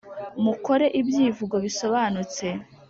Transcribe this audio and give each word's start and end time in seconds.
Mukore 0.43 0.85
ibyivugo 0.99 1.55
bisobanutse 1.65 2.45